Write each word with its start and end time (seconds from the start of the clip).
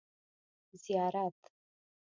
زيارت 0.73 1.33